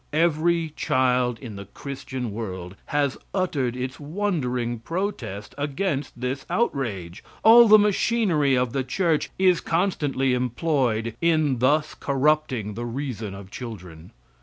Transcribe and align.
Every 0.13 0.71
child 0.75 1.37
in 1.37 1.57
the 1.57 1.65
Christian 1.65 2.31
world 2.31 2.75
has 2.87 3.19
uttered 3.35 3.75
its 3.75 3.99
wondering 3.99 4.79
protest 4.79 5.53
against 5.59 6.19
this 6.19 6.43
outrage. 6.49 7.23
All 7.43 7.67
the 7.67 7.77
machinery 7.77 8.57
of 8.57 8.73
the 8.73 8.83
church 8.83 9.29
is 9.37 9.61
constantly 9.61 10.33
employed 10.33 11.13
in 11.21 11.59
thus 11.59 11.93
corrupting 11.93 12.73
the 12.73 12.85
reason 12.87 13.35
of 13.35 13.51
children. 13.51 14.11